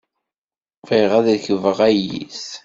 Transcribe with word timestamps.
Bɣiɣ 0.87 1.11
ad 1.19 1.27
rekbeɣ 1.35 1.77
ayis. 1.87 2.43